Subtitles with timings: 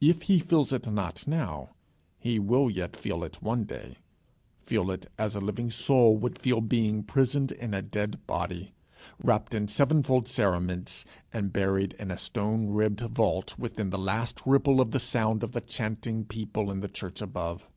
[0.00, 1.70] If he feels it not now,
[2.18, 3.98] he will yet feel it one day
[4.60, 8.74] feel it as a living soul would feel being prisoned in a dead body,
[9.22, 14.80] wrapped in sevenfold cerements, and buried in a stone ribbed vault within the last ripple
[14.80, 17.68] of the sound of the chanting people in the church above.